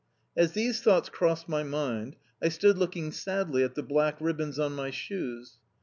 [0.35, 4.73] As these thoughts crossed my mind I stood looking sadly at the black ribbons on
[4.73, 5.59] my shoes.